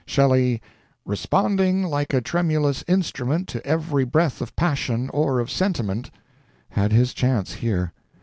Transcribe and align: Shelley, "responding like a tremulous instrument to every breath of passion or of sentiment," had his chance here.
Shelley, 0.03 0.63
"responding 1.05 1.83
like 1.83 2.11
a 2.11 2.21
tremulous 2.21 2.83
instrument 2.87 3.47
to 3.49 3.63
every 3.63 4.03
breath 4.03 4.41
of 4.41 4.55
passion 4.55 5.11
or 5.13 5.39
of 5.39 5.51
sentiment," 5.51 6.09
had 6.69 6.91
his 6.91 7.13
chance 7.13 7.53
here. 7.53 7.93